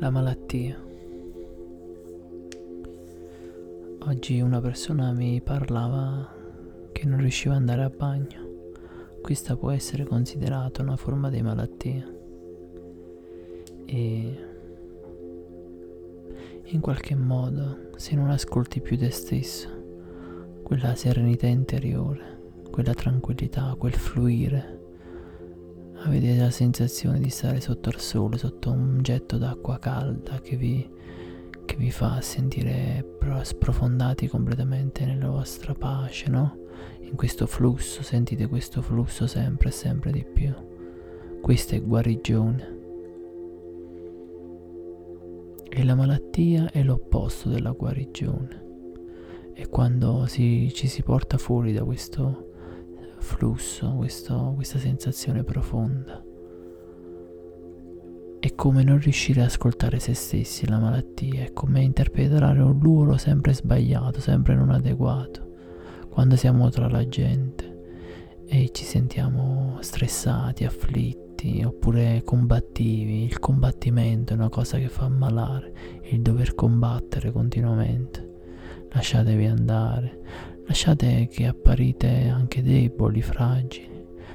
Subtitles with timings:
[0.00, 0.80] la malattia.
[4.06, 6.32] Oggi una persona mi parlava
[6.92, 8.46] che non riusciva ad andare a bagno.
[9.20, 12.08] Questa può essere considerata una forma di malattia.
[13.86, 14.46] E
[16.62, 19.68] in qualche modo, se non ascolti più te stesso,
[20.62, 22.38] quella serenità interiore,
[22.70, 24.77] quella tranquillità, quel fluire,
[26.02, 30.88] avete la sensazione di stare sotto il sole, sotto un getto d'acqua calda che vi,
[31.64, 36.66] che vi fa sentire sprofondati completamente nella vostra pace, no?
[37.00, 40.52] In questo flusso, sentite questo flusso sempre e sempre di più.
[41.40, 42.76] Questa è guarigione.
[45.70, 48.66] E la malattia è l'opposto della guarigione.
[49.54, 52.47] E quando si, ci si porta fuori da questo
[53.18, 56.22] flusso, questo, questa sensazione profonda.
[58.40, 63.16] È come non riuscire ad ascoltare se stessi, la malattia, è come interpretare un ruolo
[63.16, 65.54] sempre sbagliato, sempre non adeguato,
[66.08, 67.76] quando siamo tra la gente
[68.46, 73.24] e ci sentiamo stressati, afflitti oppure combattivi.
[73.24, 78.26] Il combattimento è una cosa che fa ammalare, il dover combattere continuamente.
[78.90, 80.20] Lasciatevi andare,
[80.68, 83.88] Lasciate che apparite anche deboli, fragili.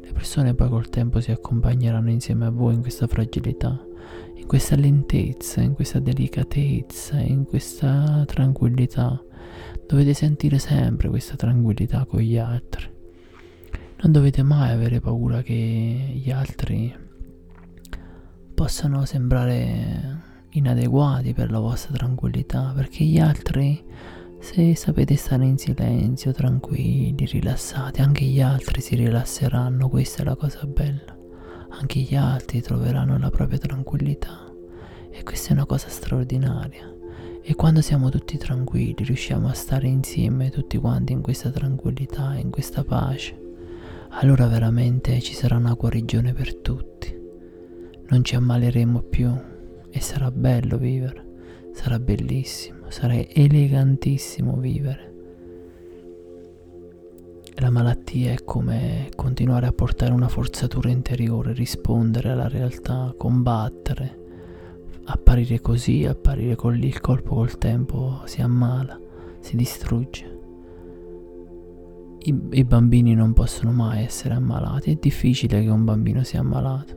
[0.00, 3.80] Le persone poi col tempo si accompagneranno insieme a voi in questa fragilità,
[4.34, 9.22] in questa lentezza, in questa delicatezza, in questa tranquillità.
[9.86, 12.90] Dovete sentire sempre questa tranquillità con gli altri.
[14.02, 16.92] Non dovete mai avere paura che gli altri
[18.52, 23.84] possano sembrare inadeguati per la vostra tranquillità, perché gli altri
[24.38, 30.36] se sapete stare in silenzio, tranquilli, rilassati, anche gli altri si rilasseranno, questa è la
[30.36, 31.16] cosa bella.
[31.70, 34.52] Anche gli altri troveranno la propria tranquillità
[35.10, 36.94] e questa è una cosa straordinaria.
[37.42, 42.50] E quando siamo tutti tranquilli, riusciamo a stare insieme tutti quanti in questa tranquillità, in
[42.50, 43.40] questa pace,
[44.10, 47.14] allora veramente ci sarà una guarigione per tutti.
[48.08, 49.30] Non ci ammaleremo più
[49.90, 51.25] e sarà bello vivere,
[51.76, 55.14] sarà bellissimo sarà elegantissimo vivere.
[57.58, 64.24] La malattia è come continuare a portare una forzatura interiore, rispondere alla realtà, combattere,
[65.04, 69.00] apparire così, apparire con lì, il colpo col tempo si ammala,
[69.40, 70.34] si distrugge.
[72.24, 76.94] I, I, bambini non possono mai essere ammalati, è difficile che un bambino sia ammalato,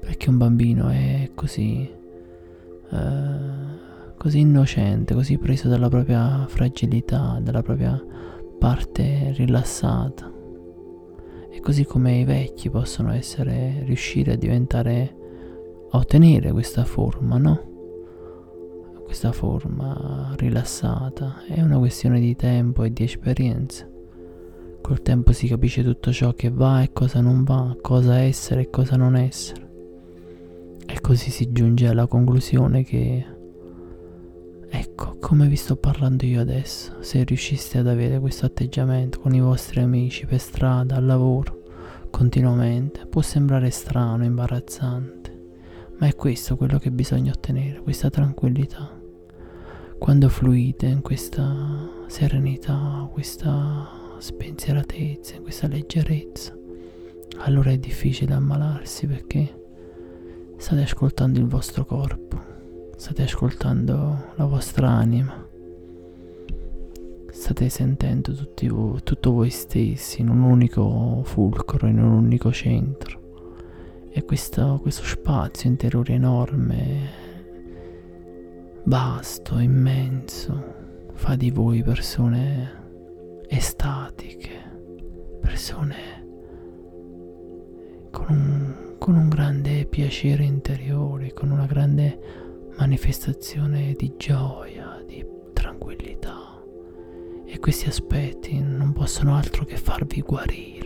[0.00, 1.96] perché un bambino è così...
[2.90, 3.86] Uh,
[4.18, 8.04] così innocente, così preso dalla propria fragilità, dalla propria
[8.58, 10.30] parte rilassata.
[11.50, 15.16] E così come i vecchi possono essere, riuscire a diventare,
[15.90, 17.66] a ottenere questa forma, no?
[19.04, 23.88] Questa forma rilassata è una questione di tempo e di esperienza.
[24.82, 28.70] Col tempo si capisce tutto ciò che va e cosa non va, cosa essere e
[28.70, 29.66] cosa non essere.
[30.86, 33.36] E così si giunge alla conclusione che
[34.70, 39.40] Ecco, come vi sto parlando io adesso, se riusciste ad avere questo atteggiamento con i
[39.40, 41.62] vostri amici per strada, al lavoro,
[42.10, 45.36] continuamente, può sembrare strano, imbarazzante,
[45.98, 48.94] ma è questo quello che bisogna ottenere, questa tranquillità.
[49.98, 56.54] Quando fluite in questa serenità, questa spensieratezza, in questa leggerezza,
[57.38, 59.64] allora è difficile ammalarsi perché
[60.58, 62.57] state ascoltando il vostro corpo
[62.98, 65.46] State ascoltando la vostra anima.
[67.30, 68.34] State sentendo
[68.70, 74.08] vo- tutto voi stessi in un unico fulcro, in un unico centro.
[74.10, 77.08] E questo, questo spazio interiore enorme,
[78.82, 80.74] vasto, immenso,
[81.12, 84.50] fa di voi persone estatiche,
[85.40, 86.26] persone
[88.10, 92.46] con un, con un grande piacere interiore, con una grande
[92.78, 96.62] manifestazione di gioia, di tranquillità.
[97.44, 100.76] E questi aspetti non possono altro che farvi guarire.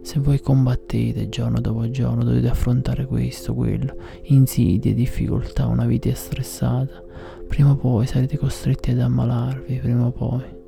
[0.00, 3.94] Se voi combattete giorno dopo giorno, dovete affrontare questo, quello,
[4.24, 7.04] insidie, difficoltà, una vita stressata,
[7.46, 10.58] prima o poi sarete costretti ad ammalarvi, prima o poi.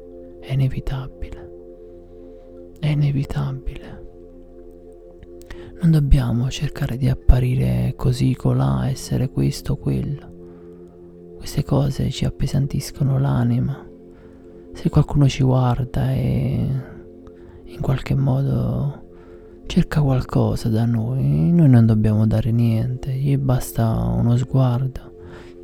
[0.40, 1.50] È inevitabile.
[2.78, 4.01] È inevitabile.
[5.82, 11.34] Non dobbiamo cercare di apparire così colà, essere questo o quello.
[11.36, 13.84] Queste cose ci appesantiscono l'anima.
[14.74, 16.68] Se qualcuno ci guarda e
[17.64, 19.08] in qualche modo
[19.66, 25.16] cerca qualcosa da noi, noi non dobbiamo dare niente, gli basta uno sguardo.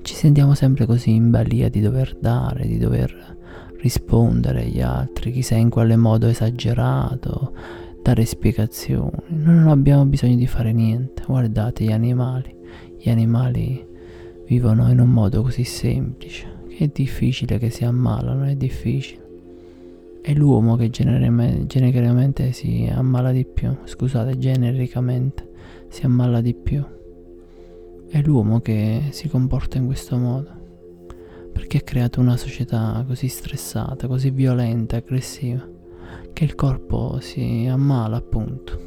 [0.03, 3.37] ci sentiamo sempre così in balia di dover dare, di dover
[3.81, 7.53] rispondere agli altri, chissà in quale modo esagerato,
[8.09, 9.11] dare spiegazioni.
[9.27, 11.25] Non abbiamo bisogno di fare niente.
[11.27, 12.55] Guardate gli animali.
[12.97, 13.87] Gli animali
[14.47, 19.27] vivono in un modo così semplice che è difficile che si ammalano, è difficile.
[20.23, 25.47] È l'uomo che genericamente si ammala di più, scusate, genericamente
[25.89, 26.83] si ammala di più.
[28.09, 30.49] È l'uomo che si comporta in questo modo.
[31.53, 35.77] Perché ha creato una società così stressata, così violenta, aggressiva,
[36.39, 38.79] che il corpo si ammala appunto.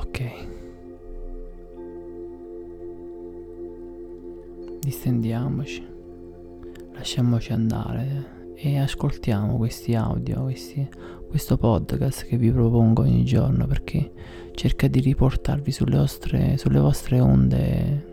[0.00, 0.32] Ok.
[4.80, 5.86] Distendiamoci,
[6.92, 10.88] lasciamoci andare e ascoltiamo questi audio, questi,
[11.28, 14.10] questo podcast che vi propongo ogni giorno perché
[14.52, 18.06] cerca di riportarvi sulle vostre, sulle vostre onde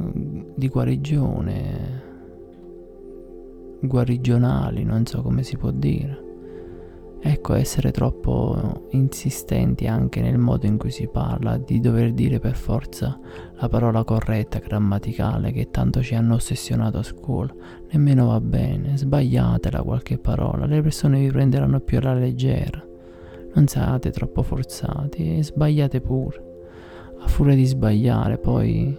[0.00, 2.02] mm, di guarigione,
[3.80, 6.25] guarigionali, non so come si può dire.
[7.18, 12.54] Ecco, essere troppo insistenti anche nel modo in cui si parla, di dover dire per
[12.54, 13.18] forza
[13.54, 17.52] la parola corretta, grammaticale, che tanto ci hanno ossessionato a scuola,
[17.90, 22.84] nemmeno va bene, sbagliatela qualche parola, le persone vi prenderanno più alla leggera.
[23.54, 26.44] Non siate troppo forzati e sbagliate pure.
[27.18, 28.96] A furia di sbagliare poi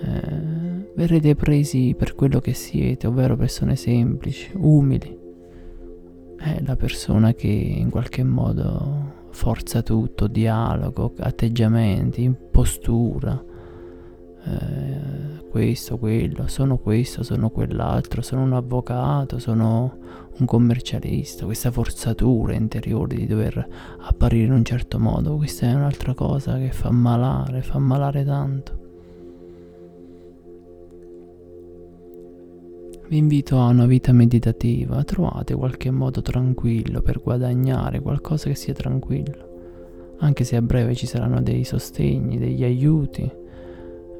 [0.00, 5.22] eh, verrete presi per quello che siete, ovvero persone semplici, umili
[6.36, 13.42] è la persona che in qualche modo forza tutto, dialogo, atteggiamenti, postura,
[14.46, 19.98] eh, questo, quello, sono questo, sono quell'altro, sono un avvocato, sono
[20.38, 23.66] un commercialista, questa forzatura interiore di dover
[24.00, 28.83] apparire in un certo modo, questa è un'altra cosa che fa malare, fa malare tanto.
[33.06, 38.72] Vi invito a una vita meditativa, trovate qualche modo tranquillo per guadagnare qualcosa che sia
[38.72, 43.30] tranquillo, anche se a breve ci saranno dei sostegni, degli aiuti, eh,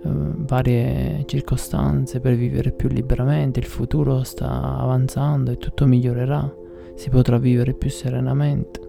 [0.03, 6.55] varie circostanze per vivere più liberamente, il futuro sta avanzando e tutto migliorerà,
[6.95, 8.81] si potrà vivere più serenamente.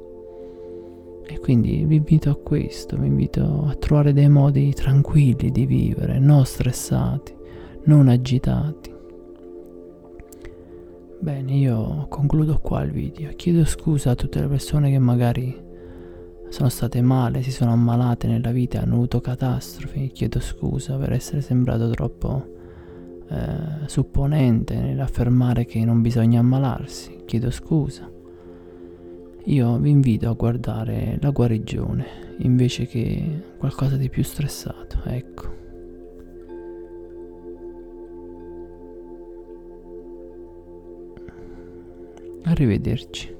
[1.25, 6.19] E quindi vi invito a questo, vi invito a trovare dei modi tranquilli di vivere,
[6.19, 7.33] non stressati,
[7.86, 8.94] non agitati.
[11.25, 13.31] Bene, io concludo qua il video.
[13.36, 15.60] Chiedo scusa a tutte le persone che magari
[16.50, 20.12] sono state male, si sono ammalate nella vita, hanno avuto catastrofi.
[20.13, 22.45] Chiedo scusa per essere sembrato troppo
[23.27, 27.24] eh, supponente nell'affermare che non bisogna ammalarsi.
[27.25, 28.07] Chiedo scusa.
[29.45, 32.06] Io vi invito a guardare la guarigione
[32.42, 35.64] invece che qualcosa di più stressato, ecco.
[42.45, 43.36] Arrivederci.